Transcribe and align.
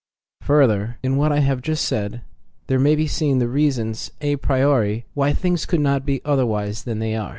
Further, 0.41 0.97
in 1.03 1.15
what 1.15 1.31
I 1.31 1.41
have 1.41 1.61
just 1.61 1.85
said 1.85 2.21
there 2.65 2.79
may 2.79 2.95
be 2.95 3.05
seen 3.05 3.37
the 3.37 3.47
reasons 3.47 4.09
a 4.19 4.37
priori 4.37 5.05
why 5.13 5.31
things 5.31 5.67
could 5.67 5.79
not 5.79 6.07
be 6.07 6.25
other 6.25 6.47
wise 6.47 6.85
than 6.85 6.97
they 6.97 7.13
are. 7.15 7.29